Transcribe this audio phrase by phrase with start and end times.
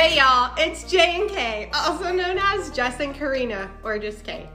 [0.00, 4.48] Hey y'all, it's J and K, also known as Jess and Karina, or just K,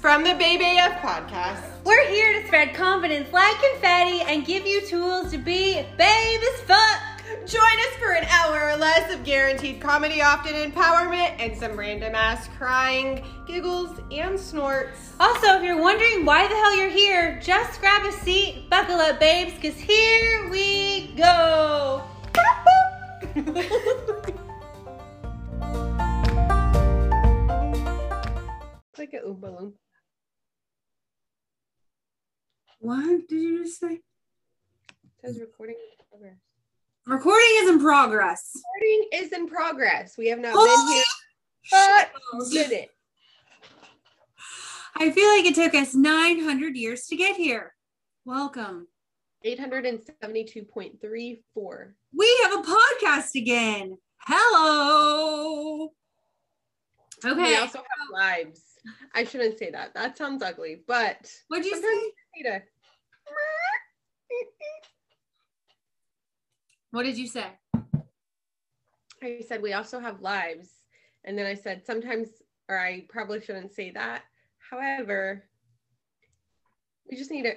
[0.00, 1.62] from the Babe AF podcast.
[1.84, 6.60] We're here to spread confidence like confetti and give you tools to be babe as
[6.62, 7.00] fuck.
[7.46, 12.16] Join us for an hour or less of guaranteed comedy, often empowerment, and some random
[12.16, 15.12] ass crying, giggles, and snorts.
[15.20, 19.20] Also, if you're wondering why the hell you're here, just grab a seat, buckle up,
[19.20, 22.02] babes, because here we go.
[29.00, 29.72] like a Oompa Loompa.
[32.80, 33.94] What did you just say?
[33.94, 34.02] It
[35.24, 36.36] says recording in progress.
[37.06, 38.50] Recording is in progress.
[38.54, 40.18] Recording is in progress.
[40.18, 41.04] We have not Oh, been here,
[41.70, 42.10] but
[42.50, 42.90] did it.
[44.96, 47.74] I feel like it took us 900 years to get here.
[48.26, 48.86] Welcome.
[49.46, 51.94] 872.34.
[52.14, 53.96] We have a podcast again.
[54.18, 55.88] Hello.
[57.24, 57.42] Okay.
[57.42, 58.60] We also have lives.
[59.14, 59.94] I shouldn't say that.
[59.94, 62.12] That sounds ugly, but What'd you say?
[66.92, 67.46] What did you say?
[69.22, 70.68] I said we also have lives.
[71.24, 72.28] And then I said sometimes,
[72.68, 74.22] or I probably shouldn't say that.
[74.70, 75.44] However,
[77.08, 77.54] we just need to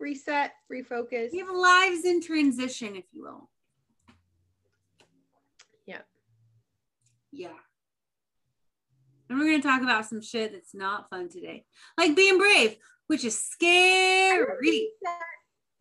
[0.00, 1.32] reset, refocus.
[1.32, 3.48] We have lives in transition, if you will.
[5.86, 6.02] Yeah.
[7.32, 7.48] Yeah.
[9.28, 11.64] And we're going to talk about some shit that's not fun today,
[11.96, 14.90] like being brave, which is scary.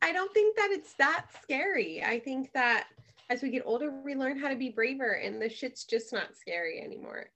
[0.01, 2.03] I don't think that it's that scary.
[2.03, 2.87] I think that
[3.29, 6.35] as we get older, we learn how to be braver, and the shit's just not
[6.35, 7.27] scary anymore.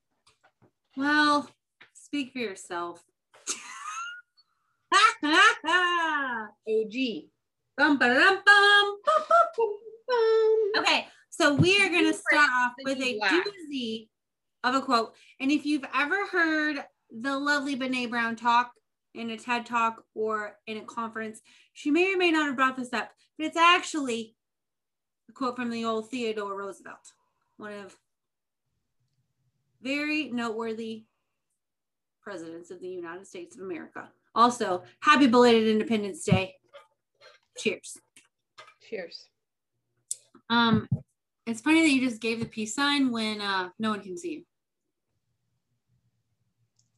[0.96, 1.50] Well,
[1.94, 3.04] speak for yourself.
[6.68, 6.94] OG.
[7.78, 8.98] Bum, ba-dum, bum.
[10.10, 14.08] Um, Okay, so we are going to start off with a doozy
[14.64, 15.14] of a quote.
[15.40, 18.72] And if you've ever heard the lovely Brene Brown talk
[19.14, 21.42] in a TED talk or in a conference,
[21.74, 24.36] she may or may not have brought this up, but it's actually
[25.30, 27.14] a quote from the old Theodore Roosevelt,
[27.58, 27.96] one of
[29.82, 31.06] very noteworthy
[32.22, 34.10] presidents of the United States of America.
[34.36, 36.56] Also, happy belated Independence Day.
[37.58, 37.98] Cheers.
[38.88, 39.26] Cheers.
[40.50, 40.88] Um,
[41.48, 44.44] it's funny that you just gave the peace sign when uh no one can see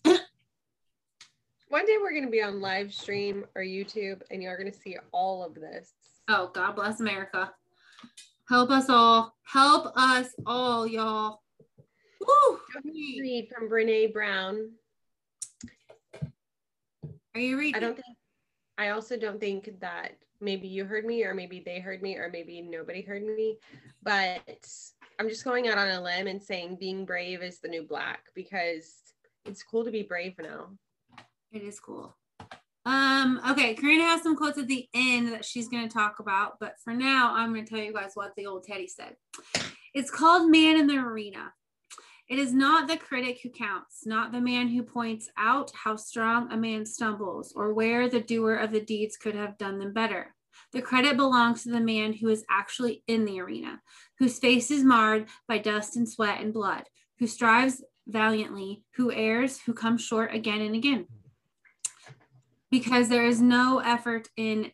[0.04, 0.18] you.
[1.70, 4.78] One day we're going to be on live stream or YouTube, and you're going to
[4.78, 5.94] see all of this.
[6.28, 7.52] Oh, God bless America.
[8.50, 9.36] Help us all.
[9.44, 11.44] Help us all, y'all.
[12.20, 12.60] Woo!
[12.84, 14.72] Read from Brene Brown.
[17.36, 17.76] Are you reading?
[17.76, 18.18] I don't think.
[18.80, 22.30] I also don't think that maybe you heard me, or maybe they heard me, or
[22.32, 23.58] maybe nobody heard me.
[24.04, 24.42] But
[25.20, 28.28] I'm just going out on a limb and saying being brave is the new black
[28.36, 28.96] because
[29.46, 30.72] it's cool to be brave now.
[31.52, 32.16] It is cool.
[32.86, 36.60] Um, okay, Karina has some quotes at the end that she's going to talk about,
[36.60, 39.16] but for now, I'm going to tell you guys what the old Teddy said.
[39.94, 41.54] It's called Man in the Arena.
[42.30, 46.52] It is not the critic who counts, not the man who points out how strong
[46.52, 50.36] a man stumbles or where the doer of the deeds could have done them better.
[50.72, 53.82] The credit belongs to the man who is actually in the arena,
[54.20, 56.84] whose face is marred by dust and sweat and blood,
[57.18, 61.08] who strives valiantly, who errs, who comes short again and again
[62.72, 64.72] because there is no effort in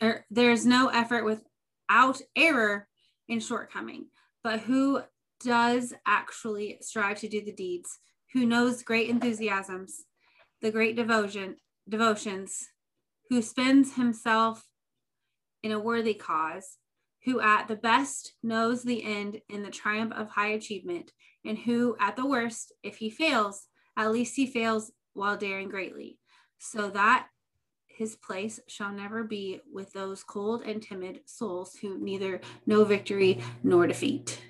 [0.00, 2.88] or there is no effort without error
[3.28, 4.06] in shortcoming
[4.42, 5.00] but who
[5.44, 7.98] does actually strive to do the deeds
[8.32, 10.04] who knows great enthusiasms
[10.60, 11.56] the great devotion
[11.88, 12.68] devotions
[13.28, 14.64] who spends himself
[15.62, 16.78] in a worthy cause
[17.24, 21.12] who at the best knows the end in the triumph of high achievement
[21.44, 26.18] and who at the worst if he fails at least he fails while daring greatly
[26.58, 27.26] so that
[27.88, 33.42] his place shall never be with those cold and timid souls who neither know victory
[33.62, 34.40] nor defeat.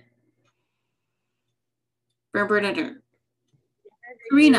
[2.33, 2.73] Karina,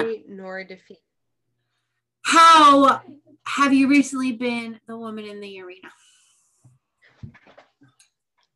[0.03, 0.99] Victory Nor defeat.
[2.23, 3.01] how
[3.45, 5.89] have you recently been the woman in the arena?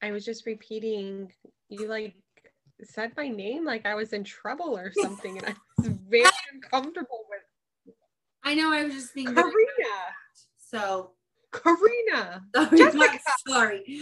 [0.01, 1.31] I was just repeating.
[1.69, 2.15] You like
[2.83, 7.25] said my name like I was in trouble or something, and I was very uncomfortable
[7.29, 7.95] with
[8.43, 9.35] I know I was just thinking.
[9.35, 9.53] Karina.
[10.57, 11.11] So
[11.51, 12.43] Karina.
[12.55, 13.19] sorry, Jessica.
[13.47, 14.01] sorry.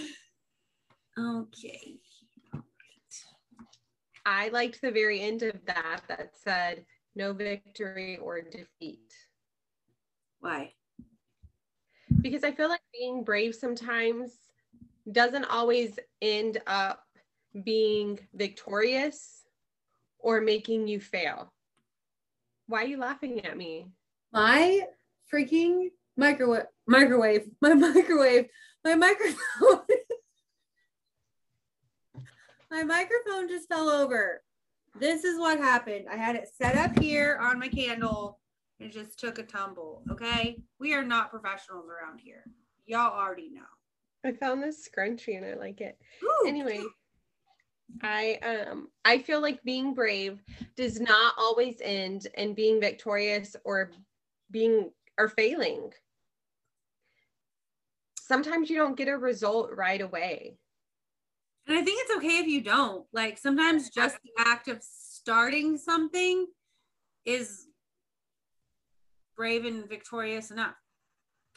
[1.18, 1.96] Okay.
[4.26, 6.86] I liked the very end of that that said
[7.16, 9.14] no victory or defeat.
[10.40, 10.74] Why?
[12.22, 14.32] Because I feel like being brave sometimes
[15.12, 17.04] doesn't always end up
[17.64, 19.46] being victorious
[20.20, 21.54] or making you fail?
[22.68, 23.88] Why are you laughing at me?
[24.34, 24.82] My
[25.32, 28.48] freaking microwave, microwave, my microwave,
[28.84, 29.85] my microphone.
[32.72, 34.42] My microphone just fell over.
[35.00, 36.06] This is what happened.
[36.12, 38.40] I had it set up here on my candle
[38.80, 40.04] and it just took a tumble.
[40.10, 40.58] Okay.
[40.80, 42.44] We are not professionals around here.
[42.86, 43.62] Y'all already know.
[44.26, 45.98] I found this scrunchie and I like it.
[46.24, 46.82] Ooh, Anyway,
[48.02, 50.42] I um I feel like being brave
[50.76, 53.92] does not always end in being victorious or
[54.50, 55.92] being or failing.
[58.20, 60.58] Sometimes you don't get a result right away.
[61.68, 63.06] And I think it's okay if you don't.
[63.12, 66.46] Like sometimes just the act of starting something
[67.26, 67.68] is
[69.36, 70.76] brave and victorious enough.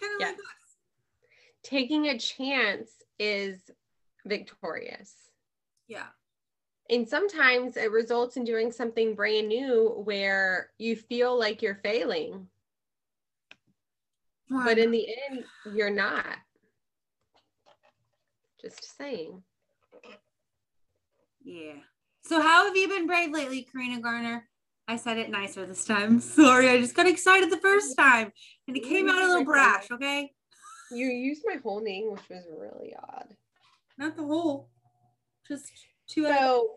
[0.00, 0.26] Kind of Yeah.
[0.28, 0.76] like us.
[1.62, 3.70] Taking a chance is
[4.24, 5.14] victorious.
[5.88, 6.08] Yeah.
[6.90, 12.48] And sometimes it results in doing something brand new where you feel like you're failing,
[14.48, 15.44] but in the end,
[15.74, 16.38] you're not.
[18.58, 19.42] Just saying.
[21.48, 21.72] Yeah.
[22.24, 24.46] So how have you been brave lately, Karina Garner?
[24.86, 26.20] I said it nicer this time.
[26.20, 28.32] Sorry, I just got excited the first time
[28.66, 30.30] and it came out a little brash, okay?
[30.90, 33.34] You used my whole name, which was really odd.
[33.96, 34.68] Not the whole.
[35.46, 35.70] Just
[36.08, 36.70] two out So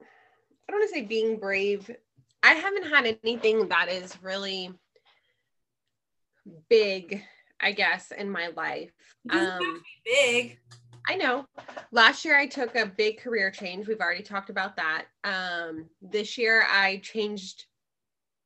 [0.00, 1.90] I don't want to say being brave.
[2.42, 4.70] I haven't had anything that is really
[6.68, 7.22] big,
[7.60, 8.90] I guess, in my life.
[9.26, 10.58] It doesn't have to Um, be big.
[11.08, 11.46] I know.
[11.90, 13.88] Last year I took a big career change.
[13.88, 15.06] We've already talked about that.
[15.24, 17.64] Um, this year I changed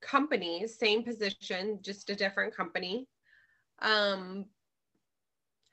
[0.00, 3.08] companies, same position, just a different company.
[3.82, 4.46] Um,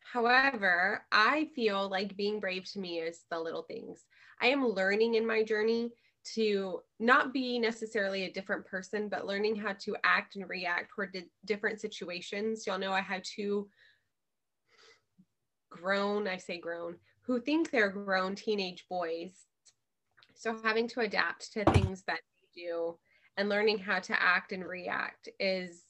[0.02, 4.06] however, I feel like being brave to me is the little things.
[4.42, 5.92] I am learning in my journey
[6.36, 11.14] to not be necessarily a different person, but learning how to act and react toward
[11.14, 12.66] di- different situations.
[12.66, 13.68] Y'all know I had two
[15.82, 19.32] grown, I say grown, who think they're grown teenage boys.
[20.36, 22.20] So having to adapt to things that
[22.56, 22.98] they do
[23.38, 25.84] and learning how to act and react is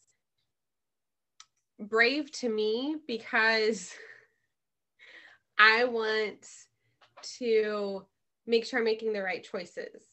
[1.80, 3.94] brave to me because
[5.57, 6.47] I want
[7.39, 8.06] to
[8.45, 10.03] make sure I'm making the right choices.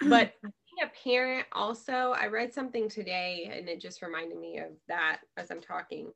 [0.00, 4.70] But being a parent, also, I read something today and it just reminded me of
[4.88, 6.12] that as I'm talking.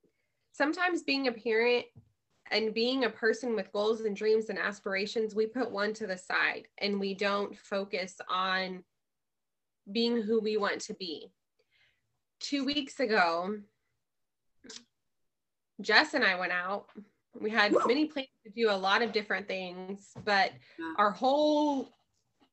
[0.52, 1.86] Sometimes being a parent
[2.50, 6.18] and being a person with goals and dreams and aspirations, we put one to the
[6.18, 8.82] side and we don't focus on
[9.90, 11.30] being who we want to be.
[12.40, 13.58] Two weeks ago,
[15.80, 16.86] Jess and I went out.
[17.38, 20.52] We had many plans to do a lot of different things, but
[20.98, 21.88] our whole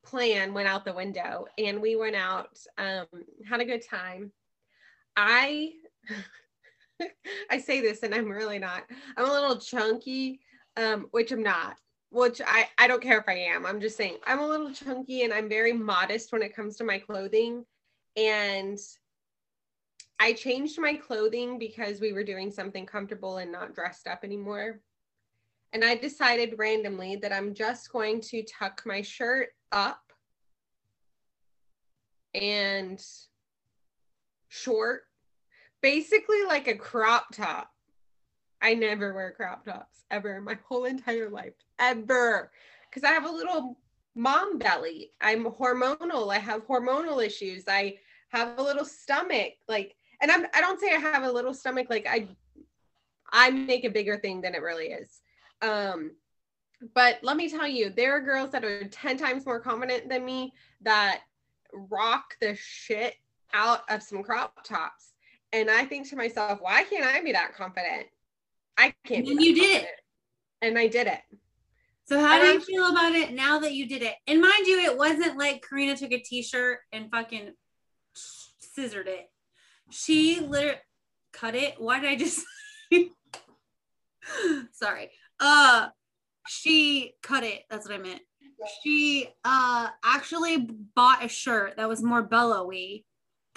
[0.04, 3.06] plan went out the window and we went out, um,
[3.46, 4.32] had a good time.
[5.16, 5.72] I
[7.50, 8.84] I say this and I'm really not.
[9.16, 10.40] I'm a little chunky,
[10.76, 11.76] um, which I'm not.
[12.10, 13.66] Which I, I don't care if I am.
[13.66, 16.84] I'm just saying I'm a little chunky and I'm very modest when it comes to
[16.84, 17.64] my clothing.
[18.16, 18.78] And
[20.18, 24.80] I changed my clothing because we were doing something comfortable and not dressed up anymore.
[25.72, 30.00] And I decided randomly that I'm just going to tuck my shirt up
[32.34, 33.02] and
[34.48, 35.02] short,
[35.80, 37.70] basically like a crop top.
[38.60, 42.50] I never wear crop tops ever in my whole entire life, ever.
[42.88, 43.78] Because I have a little
[44.14, 45.12] mom belly.
[45.20, 46.34] I'm hormonal.
[46.34, 47.64] I have hormonal issues.
[47.68, 47.98] I
[48.30, 49.52] have a little stomach.
[49.68, 52.28] Like, and I'm I don't say I have a little stomach, like I
[53.30, 55.20] I make a bigger thing than it really is.
[55.62, 56.12] Um,
[56.94, 60.24] but let me tell you, there are girls that are 10 times more confident than
[60.24, 61.22] me that
[61.72, 63.16] rock the shit
[63.52, 65.14] out of some crop tops.
[65.52, 68.06] And I think to myself, why can't I be that confident?
[68.76, 69.26] I can't.
[69.26, 69.88] And you did it.
[70.62, 71.20] And I did it.
[72.06, 74.14] So how do And you I'm- feel about it now that you did it?
[74.26, 77.52] And mind you, it wasn't like Karina took a t-shirt and fucking
[78.14, 79.30] scissored it.
[79.90, 80.78] She literally
[81.32, 81.74] cut it.
[81.78, 82.44] Why did I just
[84.72, 85.10] sorry.
[85.40, 85.88] Uh
[86.46, 87.62] she cut it.
[87.70, 88.22] That's what I meant.
[88.82, 93.04] She uh actually bought a shirt that was more bellowy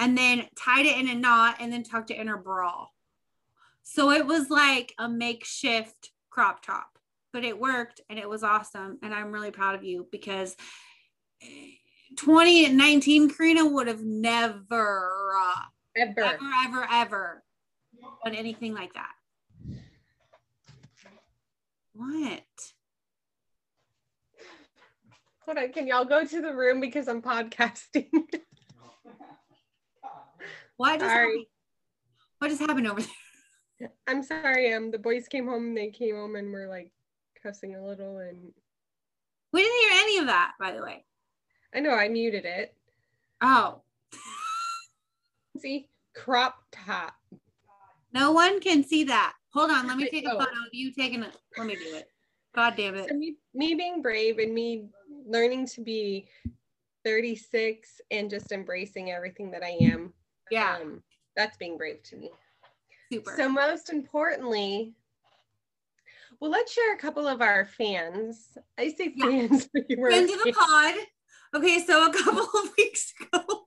[0.01, 2.88] and then tied it in a knot and then tucked it in her bra.
[3.84, 6.98] So it was like a makeshift crop top,
[7.31, 8.98] but it worked and it was awesome.
[9.03, 10.55] And I'm really proud of you because
[11.43, 11.75] eh,
[12.17, 15.62] 2019 Karina would have never, uh,
[15.96, 16.22] Ever.
[16.22, 17.43] ever, ever, ever
[18.24, 19.12] done anything like that.
[21.93, 22.41] What?
[25.46, 28.08] Hold on, can y'all go to the room because I'm podcasting?
[30.78, 31.25] What just Sorry.
[31.28, 31.46] happened?
[32.40, 33.92] What just happened over there?
[34.08, 34.74] I'm sorry.
[34.74, 35.68] Um, the boys came home.
[35.68, 36.92] and They came home and were like
[37.42, 38.51] cussing a little, and
[39.54, 41.06] We didn't hear any of that, by the way.
[41.74, 42.75] I know I muted it.
[43.42, 43.82] Oh,
[45.58, 47.13] See, crop top.
[48.13, 49.34] no one can see that.
[49.54, 51.36] Hold on, let me take a photo of you taking it.
[51.58, 52.08] Let me do it.
[52.56, 53.10] God damn it.
[53.10, 54.86] So me, me being brave and me
[55.28, 56.28] learning to be
[57.06, 60.13] 36 and just embracing everything that I am.
[60.51, 61.01] Yeah, Um,
[61.36, 62.29] that's being brave to me.
[63.12, 63.34] super.
[63.38, 64.93] So most importantly,
[66.39, 68.58] well, let's share a couple of our fans.
[68.77, 69.25] I say Yeah.
[69.25, 69.70] fans.
[69.89, 70.96] you were Friends of the pod.
[71.55, 73.65] Okay, so a couple of weeks ago,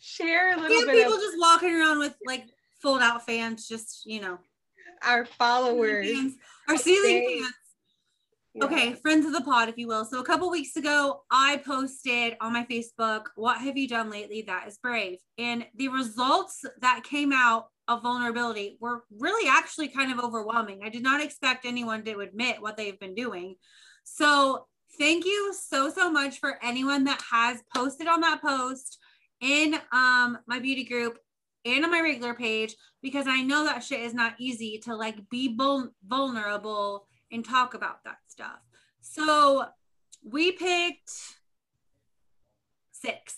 [0.00, 2.46] share a little bit people of just walking around with like
[2.80, 4.38] fold out fans, just you know,
[5.02, 6.10] our followers.
[6.10, 6.34] fans,
[6.68, 7.54] our ceiling They- fans.
[8.62, 10.04] Okay, friends of the pod, if you will.
[10.04, 14.42] So a couple weeks ago, I posted on my Facebook, "What have you done lately
[14.42, 20.12] that is brave?" And the results that came out of vulnerability were really actually kind
[20.12, 20.82] of overwhelming.
[20.84, 23.56] I did not expect anyone to admit what they've been doing.
[24.04, 24.66] So
[24.98, 28.98] thank you so so much for anyone that has posted on that post
[29.40, 31.18] in um my beauty group
[31.64, 35.28] and on my regular page because I know that shit is not easy to like
[35.28, 38.60] be vul- vulnerable and talk about that stuff.
[39.00, 39.66] So
[40.22, 41.10] we picked
[42.92, 43.36] six.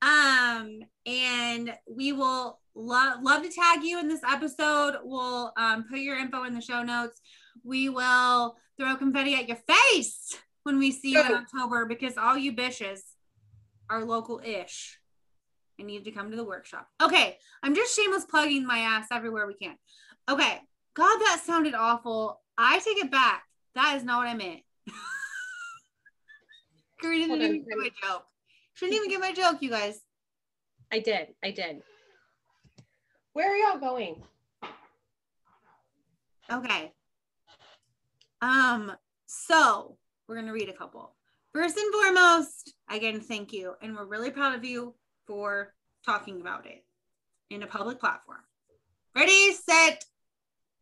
[0.00, 4.96] Um, and we will lo- love to tag you in this episode.
[5.02, 7.20] We'll um, put your info in the show notes.
[7.62, 12.38] We will throw confetti at your face when we see you in October because all
[12.38, 13.00] you bitches
[13.90, 14.98] are local ish
[15.78, 16.86] and need to come to the workshop.
[17.02, 19.76] Okay, I'm just shameless plugging my ass everywhere we can.
[20.30, 20.60] Okay,
[20.94, 22.40] God, that sounded awful.
[22.58, 23.44] I take it back.
[23.74, 24.60] That is not what I meant.
[27.00, 28.24] Karina didn't even get my joke.
[28.74, 30.00] She didn't even get my joke, you guys.
[30.92, 31.28] I did.
[31.42, 31.82] I did.
[33.32, 34.22] Where are y'all going?
[36.50, 36.92] Okay.
[38.42, 38.92] Um,
[39.26, 39.96] so
[40.28, 41.14] we're gonna read a couple.
[41.52, 43.74] First and foremost, again, thank you.
[43.82, 44.94] And we're really proud of you
[45.26, 46.84] for talking about it
[47.50, 48.40] in a public platform.
[49.14, 50.04] Ready, set,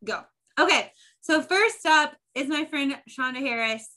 [0.05, 0.23] go.
[0.59, 3.89] Okay, so first up is my friend Shonda Harris,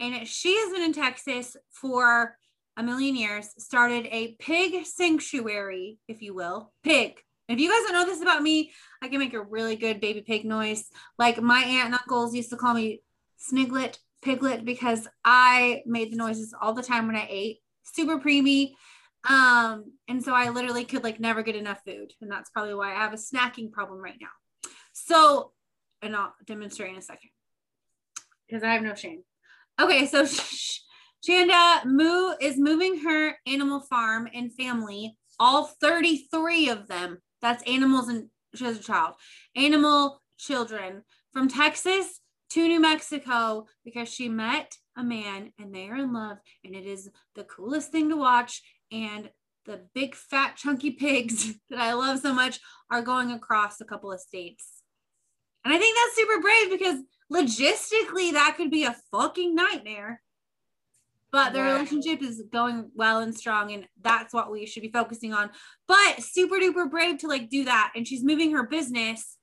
[0.00, 2.36] and she has been in Texas for
[2.76, 6.72] a million years, started a pig sanctuary, if you will.
[6.82, 7.14] Pig.
[7.48, 10.22] If you guys don't know this about me, I can make a really good baby
[10.22, 10.86] pig noise.
[11.18, 13.02] Like my aunt and uncles used to call me
[13.38, 17.58] Sniglet, Piglet, because I made the noises all the time when I ate.
[17.82, 18.72] Super preemie.
[19.28, 22.12] Um, and so I literally could like never get enough food.
[22.20, 24.28] And that's probably why I have a snacking problem right now.
[24.94, 25.52] So,
[26.00, 27.30] and I'll demonstrate in a second
[28.48, 29.22] because I have no shame.
[29.80, 30.24] Okay, so
[31.28, 37.18] Shanda Moo is moving her animal farm and family, all 33 of them.
[37.42, 39.14] That's animals and she has a child,
[39.56, 42.20] animal children from Texas
[42.50, 46.38] to New Mexico because she met a man and they are in love.
[46.64, 48.62] And it is the coolest thing to watch.
[48.92, 49.30] And
[49.66, 52.60] the big, fat, chunky pigs that I love so much
[52.90, 54.73] are going across a couple of states.
[55.64, 57.00] And I think that's super brave because
[57.32, 60.20] logistically that could be a fucking nightmare.
[61.32, 65.32] But the relationship is going well and strong, and that's what we should be focusing
[65.32, 65.50] on.
[65.88, 67.92] But super duper brave to like do that.
[67.96, 69.36] And she's moving her business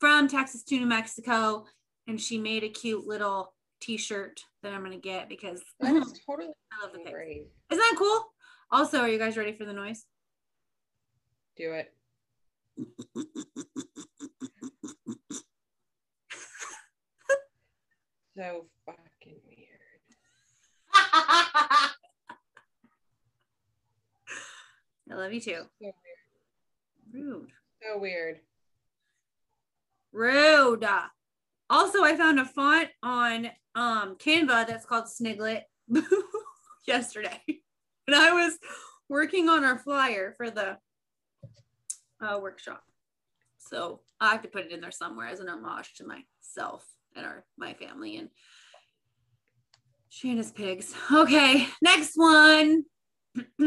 [0.00, 1.66] from Texas to New Mexico.
[2.08, 6.48] And she made a cute little t-shirt that I'm gonna get because That is totally
[6.72, 7.46] I love the brave.
[7.70, 8.32] Isn't that cool?
[8.70, 10.04] Also, are you guys ready for the noise?
[11.56, 11.94] Do it.
[18.36, 19.80] so fucking weird.
[25.10, 25.62] I love you too.
[25.80, 25.94] So weird.
[27.12, 27.50] Rude.
[27.82, 28.40] So weird.
[30.12, 30.86] Rude.
[31.70, 35.62] Also, I found a font on um Canva that's called Sniglet
[36.86, 37.40] yesterday.
[38.06, 38.58] And I was
[39.08, 40.76] working on our flyer for the
[42.20, 42.82] uh, workshop.
[43.58, 47.26] So I have to put it in there somewhere as an homage to myself and
[47.26, 48.28] our my family and
[50.08, 50.94] Shanna's pigs.
[51.12, 52.84] Okay, next one.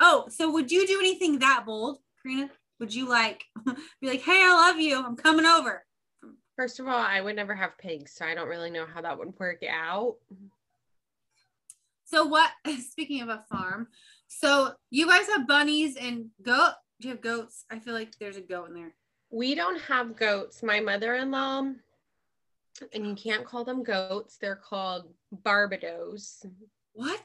[0.00, 2.50] oh, so would you do anything that bold, Karina?
[2.78, 3.44] Would you like
[4.00, 5.02] be like, hey, I love you.
[5.02, 5.84] I'm coming over.
[6.56, 9.18] First of all, I would never have pigs, so I don't really know how that
[9.18, 10.16] would work out.
[12.04, 12.50] So what
[12.90, 13.88] speaking of a farm,
[14.28, 16.72] so you guys have bunnies and goat.
[17.00, 17.64] Do you have goats?
[17.70, 18.94] I feel like there's a goat in there.
[19.30, 20.62] We don't have goats.
[20.62, 21.72] My mother-in-law
[22.92, 24.36] and you can't call them goats.
[24.38, 26.44] They're called Barbados.
[26.92, 27.20] What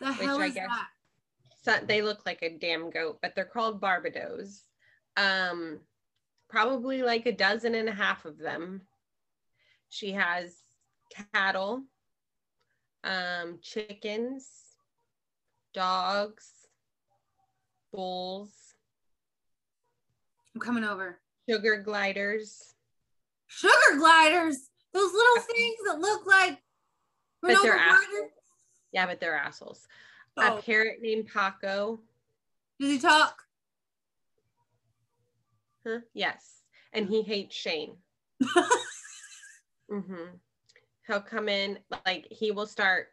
[0.00, 0.88] the hell I is guess- that?
[1.62, 4.64] So they look like a damn goat, but they're called Barbados.
[5.18, 5.80] Um,
[6.48, 8.80] probably like a dozen and a half of them.
[9.90, 10.56] She has
[11.34, 11.82] cattle,
[13.04, 14.48] um, chickens,
[15.74, 16.48] dogs,
[17.92, 18.52] bulls,
[20.54, 21.20] I'm coming over.
[21.48, 22.74] sugar gliders.
[23.50, 24.56] Sugar gliders.
[24.92, 26.58] Those little things that look like
[27.42, 28.04] But they're Granola ass-
[28.92, 29.86] Yeah, but they're assholes.
[30.36, 32.00] Oh, A parrot named Paco.
[32.80, 33.42] does he talk?
[35.86, 35.98] Huh?
[36.14, 36.62] Yes.
[36.92, 37.96] And he hates Shane.
[39.90, 40.14] hmm
[41.06, 43.08] He'll come in, like, he will start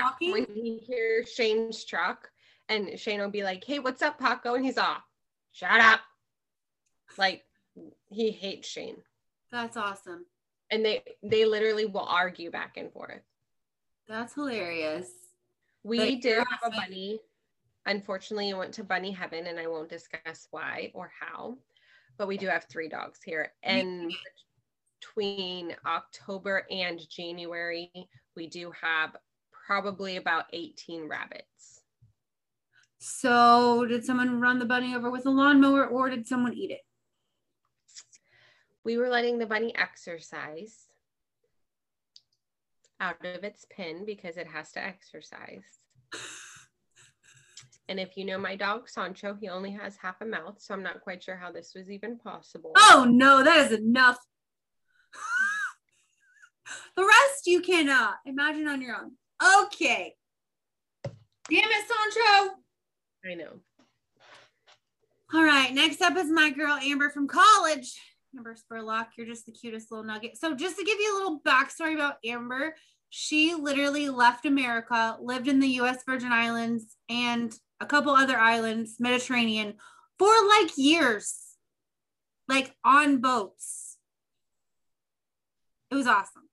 [0.00, 0.32] Walking?
[0.32, 2.28] when he hears Shane's truck.
[2.68, 4.54] And Shane will be like, hey, what's up, Paco?
[4.54, 5.02] And he's off.
[5.52, 6.00] Shut up.
[7.16, 7.44] Like,
[8.10, 8.96] he hates Shane.
[9.50, 10.26] That's awesome.
[10.70, 13.22] And they they literally will argue back and forth.
[14.08, 15.10] That's hilarious.
[15.82, 17.20] We But did have a bunny.
[17.86, 21.56] Unfortunately, it went to bunny heaven, and I won't discuss why or how.
[22.18, 24.12] But we do have three dogs here, and
[25.00, 27.90] between October and January,
[28.34, 29.16] we do have
[29.66, 31.82] probably about 18 rabbits.
[32.98, 36.85] So, did someone run the bunny over with a lawnmower or did someone eat it?
[38.86, 40.84] We were letting the bunny exercise
[43.00, 45.64] out of its pen because it has to exercise.
[47.88, 50.82] And if you know my dog Sancho, he only has half a mouth, so I'm
[50.82, 52.72] not quite sure how this was even possible.
[52.76, 54.18] Oh no, that is enough.
[56.96, 59.12] the rest you cannot uh, imagine on your own.
[59.66, 60.16] Okay.
[61.04, 61.14] Damn
[61.48, 62.56] it, Sancho.
[63.24, 63.60] I know.
[65.32, 67.96] All right, next up is my girl Amber from college.
[68.36, 70.36] Amber Spurlock, you're just the cutest little nugget.
[70.36, 72.74] So, just to give you a little backstory about Amber,
[73.10, 78.96] she literally left America, lived in the US Virgin Islands and a couple other islands,
[78.98, 79.74] Mediterranean,
[80.18, 81.56] for like years,
[82.48, 83.96] like on boats.
[85.90, 86.48] It was awesome.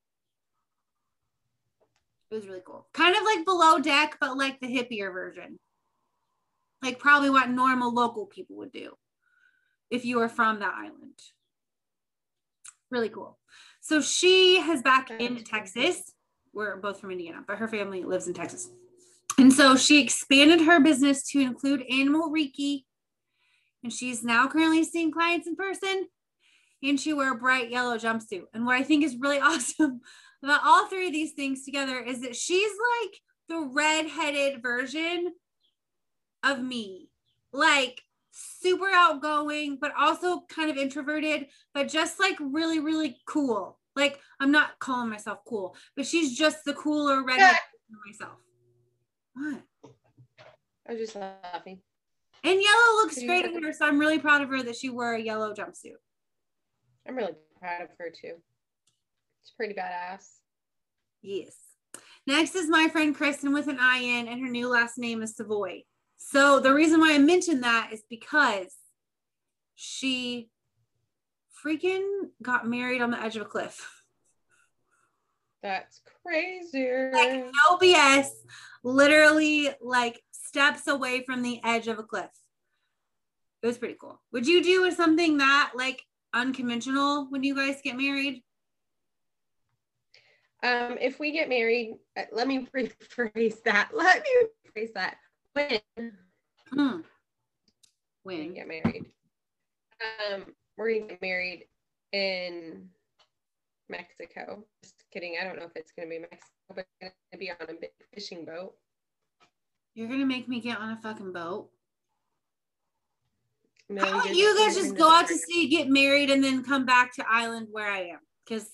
[2.30, 2.88] It was really cool.
[2.94, 5.60] Kind of like below deck, but like the hippier version
[6.84, 8.92] like probably what normal local people would do
[9.90, 11.18] if you were from that island.
[12.94, 13.40] Really cool.
[13.82, 15.44] So she has back That's in.
[15.44, 16.14] Texas.
[16.54, 18.70] We're both from Indiana, but her family lives in Texas.
[19.40, 22.84] And so she expanded her business to include animal Reiki.
[23.84, 26.06] And she's now currently seeing clients in person.
[26.84, 28.44] And she wore a bright yellow jumpsuit.
[28.54, 30.02] And what I think is really awesome
[30.44, 33.16] about all three of these things together is that she's like
[33.50, 35.34] the red-headed version
[36.44, 37.10] of me.
[37.52, 38.04] Like
[38.34, 43.80] super outgoing, but also kind of introverted, but just like really, really cool.
[43.96, 48.38] Like I'm not calling myself cool, but she's just the cooler redhead version of myself.
[49.36, 49.62] What?
[50.88, 51.80] I was just laughing.
[52.44, 54.76] And yellow looks Could great look on her, so I'm really proud of her that
[54.76, 55.94] she wore a yellow jumpsuit.
[57.08, 58.34] I'm really proud of her too.
[59.42, 60.26] It's pretty badass.
[61.22, 61.56] Yes.
[62.26, 65.36] Next is my friend Kristen with an I in, and her new last name is
[65.36, 65.84] Savoy.
[66.32, 68.74] So the reason why I mentioned that is because
[69.76, 70.50] she
[71.64, 73.88] freaking got married on the edge of a cliff.
[75.62, 76.90] That's crazy.
[77.12, 78.30] Like no BS,
[78.84, 82.32] literally like steps away from the edge of a cliff.
[83.62, 84.20] It was pretty cool.
[84.32, 86.02] Would you do something that like
[86.34, 88.44] unconventional when you guys get married?
[90.64, 93.90] Um, if we get married, uh, let me rephrase that.
[93.94, 95.18] Let me rephrase that.
[95.54, 95.82] When
[96.70, 97.02] Hmm.
[98.24, 98.54] When?
[98.54, 99.06] get married,
[100.32, 100.46] um,
[100.78, 101.68] we're gonna get married
[102.12, 102.90] in
[103.90, 104.66] Mexico.
[104.82, 105.38] Just kidding.
[105.40, 107.92] I don't know if it's gonna be Mexico, but it's gonna be on a big
[108.14, 108.76] fishing boat.
[109.94, 111.70] You're gonna make me get on a fucking boat.
[113.90, 116.86] No, How about you're guys just go out to sea, get married, and then come
[116.86, 118.20] back to island where I am?
[118.44, 118.72] Because,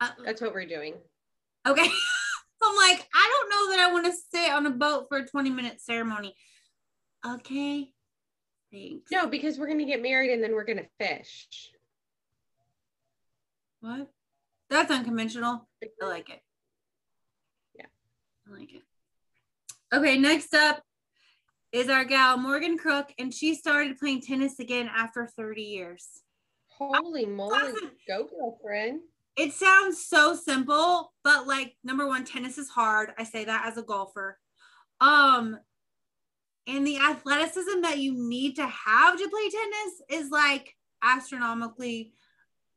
[0.00, 0.94] uh, That's what we're doing.
[1.66, 1.88] okay.
[2.66, 5.26] I'm like, I don't know that I want to sit on a boat for a
[5.26, 6.34] 20 minute ceremony.
[7.26, 7.92] Okay.
[8.72, 9.10] Thanks.
[9.10, 11.70] No, because we're gonna get married and then we're gonna fish.
[13.80, 14.10] What?
[14.70, 15.68] That's unconventional.
[15.82, 16.40] I like it.
[17.76, 17.86] Yeah.
[18.48, 18.82] I like it.
[19.92, 20.82] Okay, next up
[21.70, 26.08] is our gal Morgan Crook, and she started playing tennis again after 30 years.
[26.68, 27.72] Holy moly,
[28.08, 29.00] go girlfriend.
[29.36, 33.10] It sounds so simple, but like number one, tennis is hard.
[33.18, 34.38] I say that as a golfer.
[35.00, 35.58] Um,
[36.66, 42.12] and the athleticism that you need to have to play tennis is like astronomically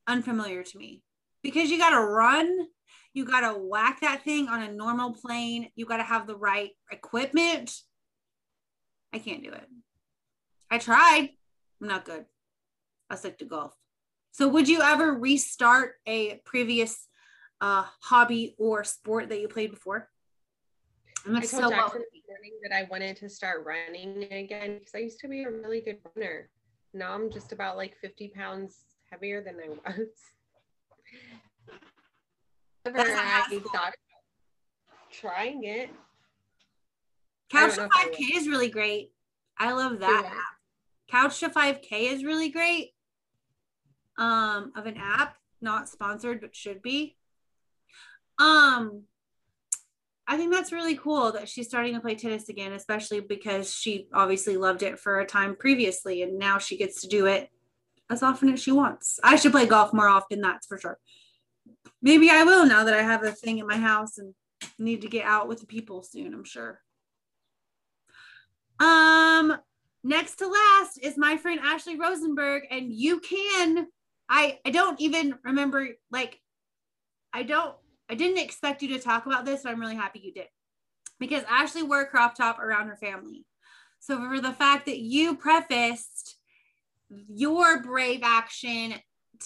[0.08, 1.04] unfamiliar to me
[1.44, 2.68] because you got to run,
[3.14, 6.36] you got to whack that thing on a normal plane, you got to have the
[6.36, 7.72] right equipment.
[9.14, 9.68] I can't do it.
[10.70, 11.30] I tried.
[11.82, 12.26] I'm not good.
[13.10, 13.74] I'll stick to golf.
[14.38, 17.08] So, would you ever restart a previous
[17.60, 20.08] uh, hobby or sport that you played before?
[21.26, 24.94] I'm I told so Jackson this morning that I wanted to start running again because
[24.94, 26.52] I used to be a really good runner.
[26.94, 28.78] Now I'm just about like 50 pounds
[29.10, 30.08] heavier than I was.
[32.86, 33.94] I thought
[35.12, 35.90] trying it.
[37.50, 39.14] Couch to 5K is really great.
[39.58, 40.30] I love that yeah.
[40.30, 40.44] app.
[41.10, 42.92] Couch to 5K is really great.
[44.18, 47.16] Um, of an app, not sponsored, but should be.
[48.40, 49.04] Um,
[50.28, 54.08] I think that's really cool that she's starting to play tennis again, especially because she
[54.14, 57.50] obviously loved it for a time previously, and now she gets to do it
[58.10, 59.20] as often as she wants.
[59.24, 60.98] I should play golf more often, that's for sure.
[62.02, 64.34] Maybe I will now that I have a thing in my house and
[64.80, 66.82] need to get out with the people soon, I'm sure.
[68.80, 69.58] Um,
[70.04, 73.88] next to last is my friend Ashley Rosenberg, and you can.
[74.30, 76.40] I I don't even remember like
[77.34, 77.76] I don't
[78.10, 80.48] I didn't expect you to talk about this, but I'm really happy you did.
[81.20, 83.46] Because Ashley wore a crop top around her family.
[84.00, 86.38] So for the fact that you prefaced
[87.10, 88.94] your brave action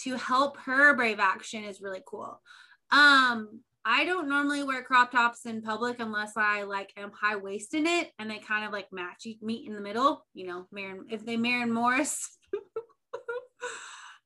[0.04, 2.42] to help her brave action is really cool.
[2.92, 7.82] Um, I don't normally wear crop tops in public unless I like am high waisted
[7.82, 10.26] in it and they kind of like match meet in the middle.
[10.34, 12.38] You know, Maren, if they Maren Morris,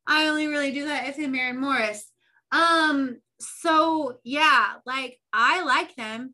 [0.07, 2.11] I only really do that if they Maren Morris.
[2.51, 6.33] Um, so yeah, like I like them,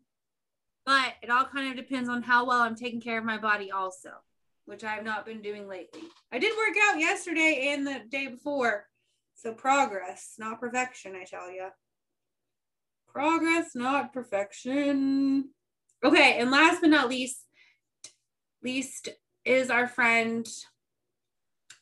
[0.85, 3.71] but it all kind of depends on how well I'm taking care of my body,
[3.71, 4.11] also,
[4.65, 6.01] which I have not been doing lately.
[6.31, 8.87] I did work out yesterday and the day before,
[9.35, 11.69] so progress, not perfection, I tell you.
[13.07, 15.49] Progress, not perfection.
[16.03, 17.45] Okay, and last but not least,
[18.63, 19.09] least
[19.43, 20.47] is our friend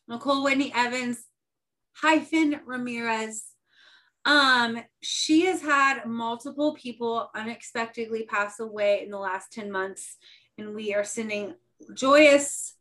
[0.08, 1.24] Nicole Whitney Evans
[2.02, 3.50] hyphen Ramirez
[4.26, 10.18] um, she has had multiple people unexpectedly pass away in the last 10 months,
[10.58, 11.56] and we are sending
[11.94, 12.76] joyous,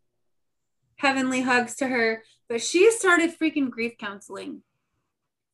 [0.96, 2.24] heavenly hugs to her.
[2.48, 4.62] But she started freaking grief counseling,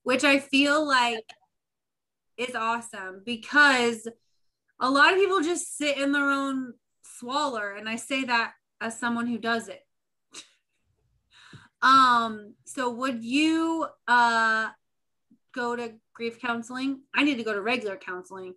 [0.03, 1.29] which I feel like
[2.37, 4.09] is awesome because
[4.81, 8.99] a lot of people just sit in their own swaller, and I say that as
[8.99, 9.87] someone who does it.
[11.85, 14.71] Um, so would you uh
[15.55, 17.01] go to grief counseling.
[17.15, 18.55] I need to go to regular counseling.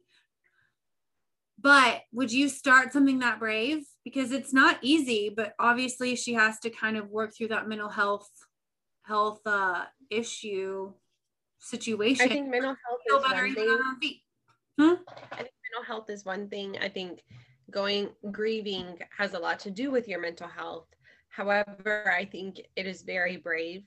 [1.59, 3.83] But would you start something that brave?
[4.03, 7.89] Because it's not easy, but obviously she has to kind of work through that mental
[7.89, 8.29] health
[9.03, 10.91] health uh, issue
[11.59, 12.25] situation.
[12.25, 14.19] I think mental health is one thing.
[14.79, 14.93] Hmm?
[15.31, 16.77] I think mental health is one thing.
[16.79, 17.23] I think
[17.71, 20.87] going grieving has a lot to do with your mental health.
[21.29, 23.83] However, I think it is very brave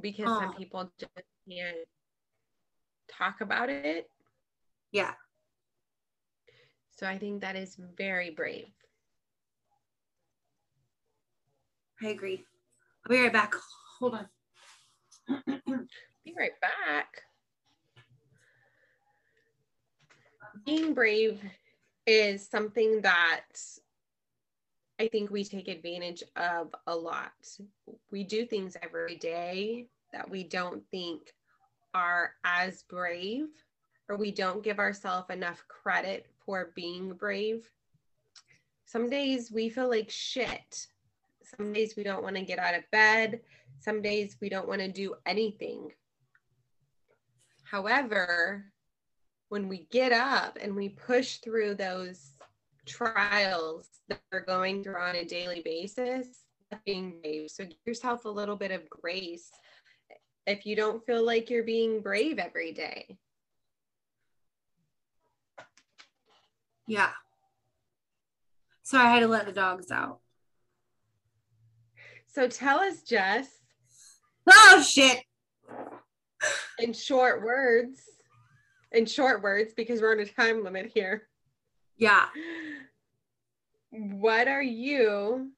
[0.00, 0.38] because oh.
[0.40, 1.12] some um, people just
[1.48, 1.76] can't
[3.10, 4.08] talk about it.
[4.92, 5.12] Yeah.
[6.96, 8.66] So I think that is very brave.
[12.02, 12.44] I agree.
[13.04, 13.54] I'll be right back.
[13.98, 14.28] Hold on.
[16.24, 17.22] be right back.
[20.64, 21.40] Being brave
[22.06, 23.44] is something that
[25.00, 27.32] I think we take advantage of a lot.
[28.10, 31.32] We do things every day that we don't think
[31.94, 33.48] are as brave,
[34.08, 37.70] or we don't give ourselves enough credit for being brave.
[38.86, 40.86] Some days we feel like shit.
[41.56, 43.40] Some days we don't want to get out of bed.
[43.80, 45.92] Some days we don't want to do anything.
[47.64, 48.64] However,
[49.48, 52.32] when we get up and we push through those
[52.86, 56.44] trials that are going through on a daily basis,
[56.84, 57.48] being brave.
[57.50, 59.50] So give yourself a little bit of grace
[60.46, 63.18] if you don't feel like you're being brave every day.
[66.86, 67.10] Yeah.
[68.82, 70.20] So I had to let the dogs out.
[72.28, 73.48] So tell us, Jess.
[74.48, 75.22] Oh shit.
[76.78, 78.00] In short words,
[78.92, 81.28] in short words, because we're on a time limit here.
[81.96, 82.26] Yeah.
[83.90, 85.50] What are you?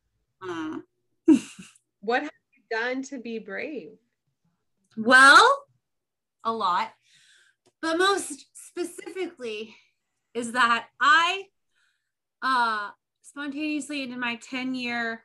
[0.42, 0.82] Mm.
[2.00, 3.92] what have you done to be brave?
[4.96, 5.64] Well,
[6.44, 6.90] a lot.
[7.82, 9.74] But most specifically
[10.34, 11.44] is that I
[12.42, 12.90] uh
[13.22, 15.24] spontaneously in my 10 year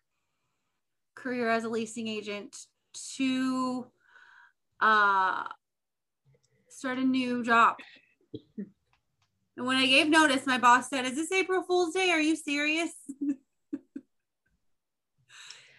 [1.15, 2.56] career as a leasing agent
[3.15, 3.88] to
[4.80, 5.44] uh,
[6.86, 7.78] start a new job.
[9.58, 12.12] And when I gave notice, my boss said, Is this April Fool's Day?
[12.12, 12.91] Are you serious?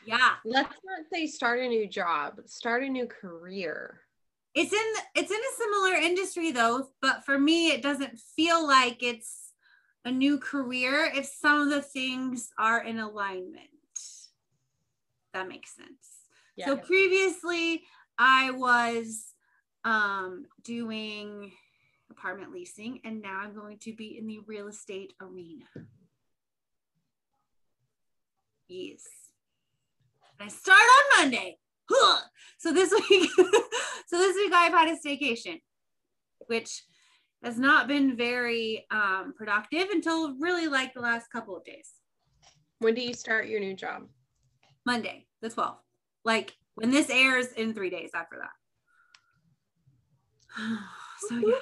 [0.04, 0.30] yeah.
[0.44, 4.00] Let's not say start a new job, start a new career.
[4.54, 9.04] It's in it's in a similar industry though, but for me it doesn't feel like
[9.04, 9.52] it's
[10.04, 13.68] a new career if some of the things are in alignment.
[15.34, 15.88] That makes sense.
[16.56, 16.66] Yeah.
[16.66, 17.84] So previously
[18.18, 19.35] I was
[19.86, 21.52] um, doing
[22.10, 25.64] apartment leasing, and now I'm going to be in the real estate arena.
[28.68, 29.04] Yes.
[30.38, 31.56] And I start on Monday.
[32.58, 33.30] So this week,
[34.06, 35.60] so this week I've had a staycation,
[36.48, 36.82] which
[37.44, 41.90] has not been very um, productive until really like the last couple of days.
[42.80, 44.08] When do you start your new job?
[44.84, 45.76] Monday, the 12th.
[46.24, 48.50] Like when this airs in three days after that.
[51.28, 51.54] so yeah.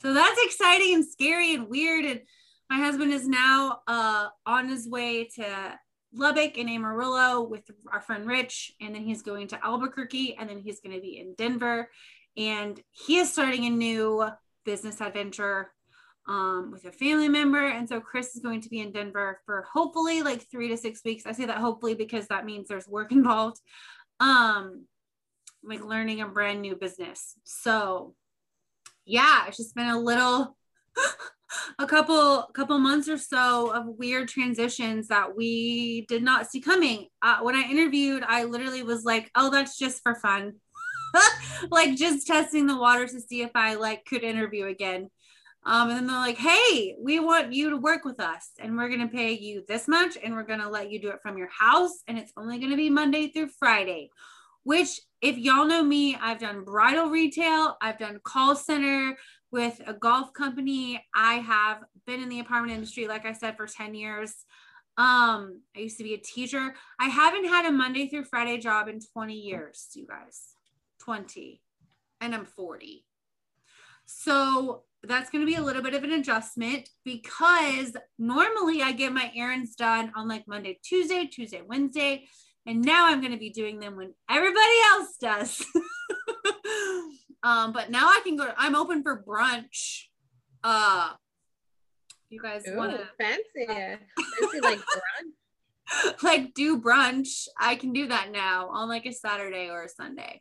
[0.00, 2.04] So that's exciting and scary and weird.
[2.04, 2.20] And
[2.68, 5.78] my husband is now uh, on his way to
[6.12, 10.58] Lubbock and Amarillo with our friend Rich, and then he's going to Albuquerque, and then
[10.58, 11.90] he's going to be in Denver,
[12.36, 14.28] and he is starting a new
[14.64, 15.72] business adventure
[16.28, 17.66] um, with a family member.
[17.66, 21.02] And so Chris is going to be in Denver for hopefully like three to six
[21.04, 21.24] weeks.
[21.26, 23.60] I say that hopefully because that means there's work involved
[24.20, 24.84] um
[25.66, 27.34] like learning a brand new business.
[27.44, 28.14] So
[29.06, 30.56] yeah it's just been a little
[31.78, 37.08] a couple couple months or so of weird transitions that we did not see coming.
[37.22, 40.54] Uh, when i interviewed i literally was like oh that's just for fun.
[41.70, 45.10] Like just testing the water to see if i like could interview again.
[45.66, 48.88] Um, and then they're like hey we want you to work with us and we're
[48.88, 51.38] going to pay you this much and we're going to let you do it from
[51.38, 54.10] your house and it's only going to be monday through friday
[54.64, 59.16] which if y'all know me, I've done bridal retail, I've done call center
[59.50, 61.02] with a golf company.
[61.14, 64.34] I have been in the apartment industry, like I said, for 10 years.
[64.96, 66.74] Um, I used to be a teacher.
[67.00, 70.40] I haven't had a Monday through Friday job in 20 years, you guys.
[71.00, 71.62] 20.
[72.20, 73.04] And I'm 40.
[74.06, 79.12] So that's going to be a little bit of an adjustment because normally I get
[79.12, 82.26] my errands done on like Monday, Tuesday, Tuesday, Wednesday.
[82.66, 85.64] And now I'm going to be doing them when everybody else does.
[87.42, 90.04] um, but now I can go, I'm open for brunch.
[90.62, 91.10] Uh,
[92.30, 93.66] you guys want to fancy,
[94.40, 95.34] fancy like brunch?
[96.22, 97.46] like do brunch.
[97.58, 100.40] I can do that now on like a Saturday or a Sunday.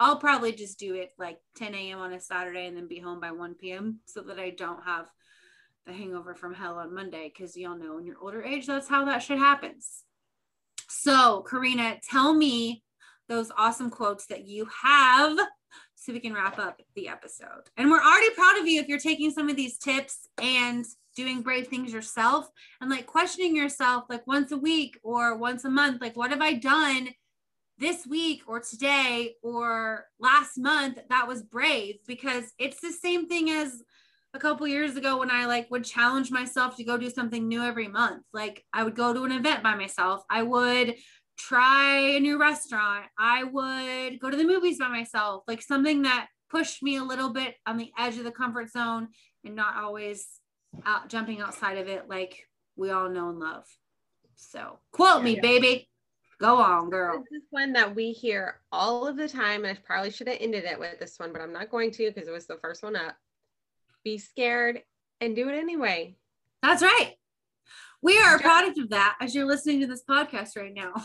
[0.00, 1.98] I'll probably just do it like 10 a.m.
[1.98, 4.00] on a Saturday and then be home by 1 p.m.
[4.06, 5.06] so that I don't have
[5.86, 7.32] the hangover from hell on Monday.
[7.36, 10.04] Cause y'all know in your older age, that's how that shit happens.
[10.92, 12.82] So, Karina, tell me
[13.28, 15.38] those awesome quotes that you have
[15.94, 17.70] so we can wrap up the episode.
[17.76, 21.42] And we're already proud of you if you're taking some of these tips and doing
[21.42, 22.48] brave things yourself
[22.80, 26.40] and like questioning yourself like once a week or once a month like what have
[26.40, 27.08] I done
[27.78, 33.50] this week or today or last month that was brave because it's the same thing
[33.50, 33.82] as
[34.32, 37.62] a couple years ago when I like would challenge myself to go do something new
[37.62, 38.22] every month.
[38.32, 40.22] Like I would go to an event by myself.
[40.30, 40.96] I would
[41.36, 43.06] try a new restaurant.
[43.18, 45.42] I would go to the movies by myself.
[45.48, 49.08] Like something that pushed me a little bit on the edge of the comfort zone
[49.44, 50.26] and not always
[50.86, 52.44] out jumping outside of it like
[52.76, 53.64] we all know and love.
[54.36, 55.88] So quote me, baby.
[56.40, 57.18] Go on, girl.
[57.18, 59.64] This is one that we hear all of the time.
[59.64, 62.10] And I probably should have ended it with this one, but I'm not going to
[62.10, 63.14] because it was the first one up
[64.04, 64.82] be scared
[65.20, 66.16] and do it anyway.
[66.62, 67.14] That's right.
[68.02, 70.92] We are a product of that as you're listening to this podcast right now.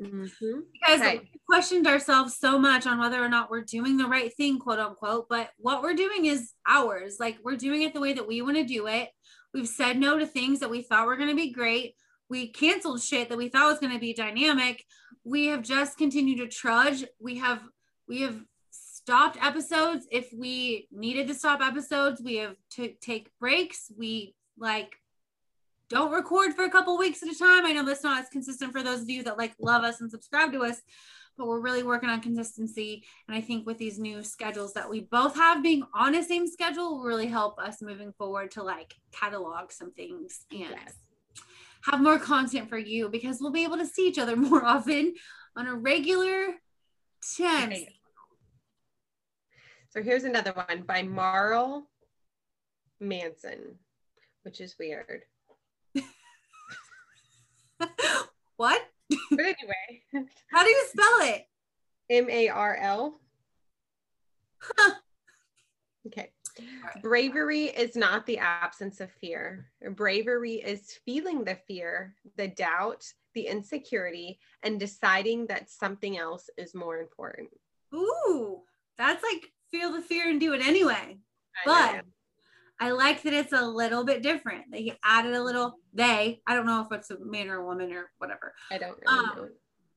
[0.00, 0.60] Mm-hmm.
[0.72, 1.20] because right.
[1.20, 4.78] we questioned ourselves so much on whether or not we're doing the right thing, quote
[4.78, 5.26] unquote.
[5.28, 7.18] But what we're doing is ours.
[7.20, 9.10] Like we're doing it the way that we want to do it.
[9.52, 11.94] We've said no to things that we thought were going to be great.
[12.30, 14.82] We canceled shit that we thought was going to be dynamic.
[15.24, 17.04] We have just continued to trudge.
[17.20, 17.60] We have
[18.08, 18.42] we have
[19.04, 22.20] stopped episodes if we needed to stop episodes.
[22.22, 23.90] We have to take breaks.
[23.96, 24.94] We like
[25.88, 27.66] don't record for a couple weeks at a time.
[27.66, 30.10] I know that's not as consistent for those of you that like love us and
[30.10, 30.80] subscribe to us,
[31.36, 33.04] but we're really working on consistency.
[33.28, 36.46] And I think with these new schedules that we both have being on the same
[36.46, 40.94] schedule will really help us moving forward to like catalog some things and yes.
[41.82, 45.14] have more content for you because we'll be able to see each other more often
[45.56, 46.54] on a regular
[47.36, 47.84] time.
[49.92, 51.86] So here's another one by Marl
[52.98, 53.78] Manson,
[54.42, 55.24] which is weird.
[58.56, 58.80] what?
[59.30, 60.02] But anyway,
[60.50, 61.46] How do you spell it?
[62.08, 63.20] M A R L.
[64.58, 64.94] Huh.
[66.04, 66.32] Okay.
[67.00, 69.70] Bravery is not the absence of fear.
[69.92, 76.74] Bravery is feeling the fear, the doubt, the insecurity, and deciding that something else is
[76.74, 77.50] more important.
[77.94, 78.62] Ooh,
[78.98, 81.18] that's like feel the fear and do it anyway.
[81.56, 82.00] I But know.
[82.80, 84.64] I like that it's a little bit different.
[84.70, 87.92] They added a little, they, I don't know if it's a man or a woman
[87.92, 89.48] or whatever, I don't really um, know.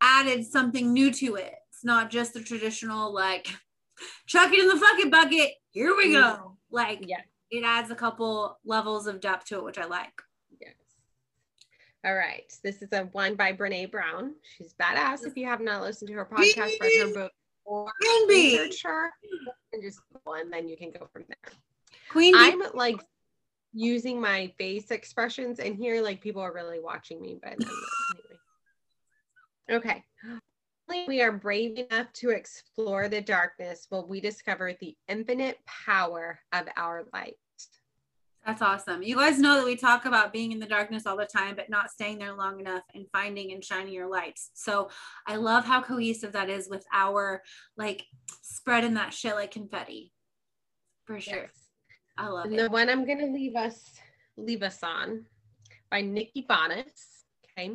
[0.02, 1.54] added something new to it.
[1.70, 3.48] It's not just the traditional, like,
[4.28, 5.52] chuck it in the fucking bucket.
[5.72, 6.58] Here we go.
[6.70, 7.22] Like, Yeah.
[7.50, 10.22] it adds a couple levels of depth to it, which I like.
[10.62, 10.74] Yes.
[12.06, 12.44] All right.
[12.64, 14.36] This is a one by Brene Brown.
[14.58, 15.26] She's badass.
[15.26, 17.32] If you have not listened to her podcast, read her book,
[17.66, 18.60] or Queen bee.
[18.60, 18.86] research
[19.74, 21.54] and just one, then you can go from there.
[22.10, 22.34] Queen.
[22.36, 23.02] I'm like
[23.74, 28.40] using my face expressions, and here, like people are really watching me, but I'm anyway.
[29.72, 30.04] Okay.
[31.08, 36.68] We are brave enough to explore the darkness will we discover the infinite power of
[36.78, 37.38] our light.
[38.46, 39.02] That's awesome.
[39.02, 41.68] You guys know that we talk about being in the darkness all the time, but
[41.70, 44.52] not staying there long enough and finding and shining your lights.
[44.54, 44.90] So
[45.26, 47.42] I love how cohesive that is with our
[47.76, 48.06] like
[48.44, 50.12] spreading that shit like confetti.
[51.06, 51.36] For sure.
[51.36, 51.50] Yes.
[52.20, 52.58] I love And it.
[52.58, 53.82] the one I'm gonna leave us
[54.38, 55.26] leave us on
[55.90, 57.24] by Nikki Banas.
[57.58, 57.72] Okay.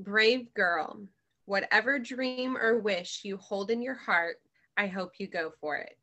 [0.00, 1.00] Brave girl,
[1.46, 4.36] whatever dream or wish you hold in your heart,
[4.76, 5.96] I hope you go for it.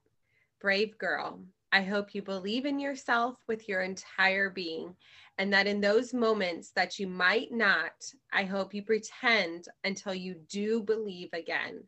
[0.60, 4.96] Brave girl, I hope you believe in yourself with your entire being,
[5.38, 7.92] and that in those moments that you might not,
[8.32, 11.84] I hope you pretend until you do believe again.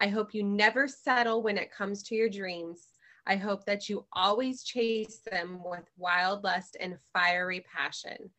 [0.00, 2.88] I hope you never settle when it comes to your dreams.
[3.26, 8.30] I hope that you always chase them with wild lust and fiery passion.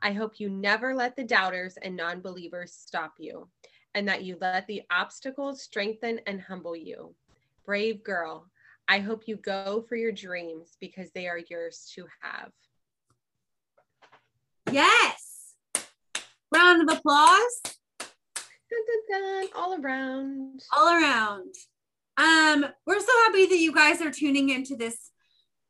[0.00, 3.48] I hope you never let the doubters and non believers stop you,
[3.94, 7.14] and that you let the obstacles strengthen and humble you.
[7.66, 8.46] Brave girl,
[8.90, 12.50] I hope you go for your dreams because they are yours to have.
[14.72, 15.54] Yes.
[16.52, 17.60] Round of applause
[18.00, 20.60] Dun, dun, dun, all around.
[20.76, 21.54] all around.
[22.16, 25.10] Um, we're so happy that you guys are tuning into this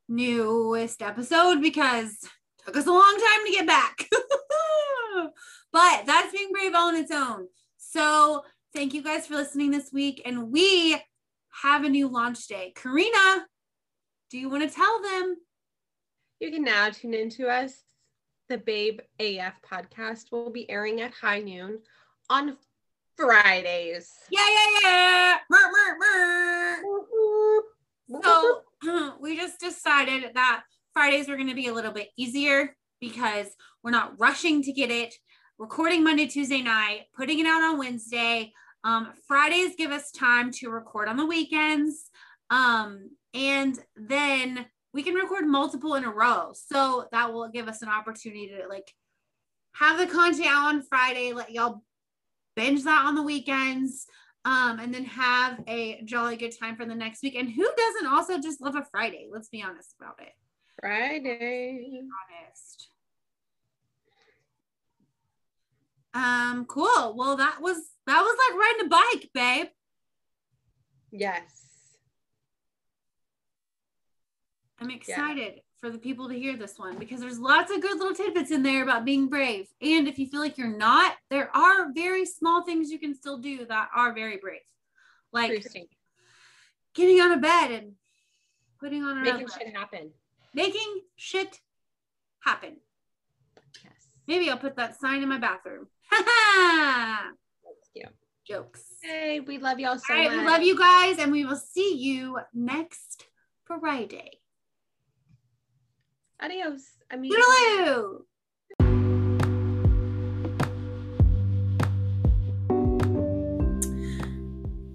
[0.09, 4.07] newest episode because it took us a long time to get back.
[5.73, 7.49] but that's being brave all on its own.
[7.77, 10.23] So thank you guys for listening this week.
[10.25, 10.97] And we
[11.63, 12.73] have a new launch day.
[12.75, 13.47] Karina,
[14.31, 15.37] do you want to tell them?
[16.41, 17.83] You can now tune into us.
[18.49, 21.81] The Babe AF podcast will be airing at high noon
[22.29, 22.57] on
[23.17, 24.11] Fridays.
[24.31, 25.37] Yeah, yeah, yeah.
[25.51, 26.83] Mer, mer, mer.
[28.23, 28.63] So
[29.21, 33.47] we just decided that Fridays were going to be a little bit easier because
[33.83, 35.15] we're not rushing to get it.
[35.59, 38.53] Recording Monday, Tuesday night, putting it out on Wednesday.
[38.85, 42.11] Um, Fridays give us time to record on the weekends.
[42.51, 46.53] Um, and then we can record multiple in a row.
[46.55, 48.93] So that will give us an opportunity to like
[49.75, 51.83] have the content out on Friday, let y'all
[52.57, 54.07] binge that on the weekends
[54.45, 57.35] um, and then have a jolly good time for the next week.
[57.35, 59.29] And who doesn't also just love a Friday?
[59.31, 60.33] Let's be honest about it.
[60.81, 62.01] Friday.
[62.43, 62.89] Honest.
[66.13, 67.15] Um, cool.
[67.17, 67.77] Well, that was
[68.11, 69.67] that was like riding a bike, babe.
[71.13, 71.43] Yes.
[74.81, 78.15] I'm excited for the people to hear this one because there's lots of good little
[78.15, 79.67] tidbits in there about being brave.
[79.81, 83.39] And if you feel like you're not, there are very small things you can still
[83.39, 84.61] do that are very brave.
[85.33, 85.65] Like
[86.95, 87.93] getting out of bed and
[88.81, 90.11] putting on a Making shit happen.
[90.55, 91.59] making shit
[92.41, 92.77] happen.
[93.85, 93.93] Yes.
[94.27, 95.87] Maybe I'll put that sign in my bathroom.
[96.11, 97.31] Ha ha!
[98.51, 98.73] That's cute.
[98.73, 98.85] Jokes.
[99.03, 101.97] Hey, we love y'all so All right, we love you guys, and we will see
[101.97, 103.27] you next
[103.65, 104.41] Friday.
[106.41, 106.83] Adios.
[107.11, 108.23] I mean, Toodaloo!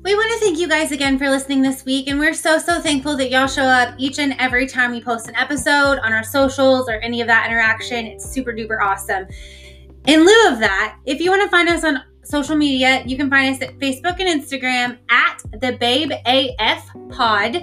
[0.04, 2.80] We want to thank you guys again for listening this week, and we're so, so
[2.80, 6.24] thankful that y'all show up each and every time we post an episode on our
[6.24, 8.06] socials or any of that interaction.
[8.06, 9.26] It's super duper awesome.
[10.06, 13.30] In lieu of that, if you want to find us on social media, you can
[13.30, 17.56] find us at Facebook and Instagram at the Babe AF Pod.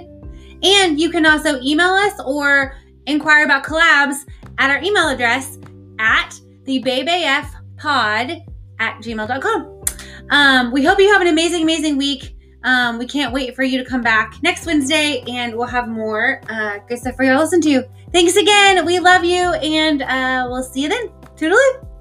[0.63, 4.15] And you can also email us or inquire about collabs
[4.57, 5.59] at our email address
[5.99, 8.41] at the Babe AF pod
[8.79, 9.83] at gmail.com.
[10.29, 12.37] Um, we hope you have an amazing, amazing week.
[12.63, 16.41] Um, we can't wait for you to come back next Wednesday and we'll have more
[16.49, 17.83] uh, good stuff for you to listen to.
[18.13, 18.85] Thanks again.
[18.85, 21.09] We love you and uh, we'll see you then.
[21.35, 21.92] Toodaloo.